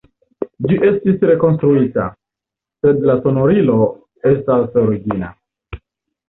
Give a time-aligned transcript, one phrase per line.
[0.69, 2.05] Ĝi estis rekonstruita,
[2.85, 3.77] sed la sonorilo
[4.33, 5.31] estas origina.